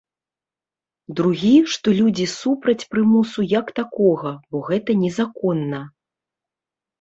[1.17, 5.85] Другі, што людзі супраць прымусу як такога, бо гэта незаконна.